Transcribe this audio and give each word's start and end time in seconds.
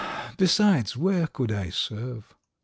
Besides, 0.39 0.97
where 0.97 1.27
could 1.27 1.51
I 1.51 1.69
serve? 1.69 2.33